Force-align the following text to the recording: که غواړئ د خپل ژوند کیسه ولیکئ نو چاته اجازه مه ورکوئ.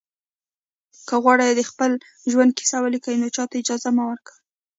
که 1.07 1.15
غواړئ 1.23 1.49
د 1.55 1.61
خپل 1.69 1.91
ژوند 2.31 2.51
کیسه 2.57 2.77
ولیکئ 2.81 3.15
نو 3.21 3.27
چاته 3.35 3.55
اجازه 3.61 3.89
مه 3.95 4.03
ورکوئ. 4.09 4.37